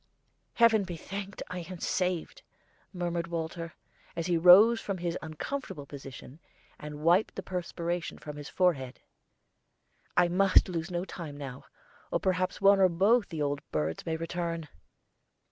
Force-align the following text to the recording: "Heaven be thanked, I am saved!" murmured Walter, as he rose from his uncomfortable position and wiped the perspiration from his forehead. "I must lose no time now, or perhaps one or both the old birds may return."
"Heaven 0.55 0.83
be 0.83 0.97
thanked, 0.97 1.43
I 1.51 1.59
am 1.59 1.77
saved!" 1.79 2.41
murmured 2.91 3.27
Walter, 3.27 3.75
as 4.15 4.25
he 4.25 4.35
rose 4.35 4.81
from 4.81 4.97
his 4.97 5.15
uncomfortable 5.21 5.85
position 5.85 6.39
and 6.79 7.03
wiped 7.03 7.35
the 7.35 7.43
perspiration 7.43 8.17
from 8.17 8.35
his 8.37 8.49
forehead. 8.49 9.01
"I 10.17 10.27
must 10.27 10.67
lose 10.69 10.89
no 10.89 11.05
time 11.05 11.37
now, 11.37 11.65
or 12.09 12.19
perhaps 12.19 12.59
one 12.59 12.79
or 12.79 12.89
both 12.89 13.29
the 13.29 13.43
old 13.43 13.61
birds 13.71 14.03
may 14.03 14.17
return." 14.17 14.69